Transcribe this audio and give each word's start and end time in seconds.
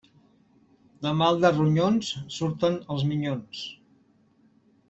De 1.07 1.11
mal 1.19 1.37
de 1.43 1.51
ronyons 1.59 2.09
surten 2.39 2.81
els 2.97 3.07
minyons. 3.13 3.63